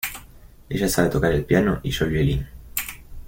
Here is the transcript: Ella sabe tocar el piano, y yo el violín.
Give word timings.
Ella 0.67 0.87
sabe 0.89 1.09
tocar 1.11 1.31
el 1.31 1.45
piano, 1.45 1.79
y 1.83 1.91
yo 1.91 2.05
el 2.05 2.11
violín. 2.13 2.47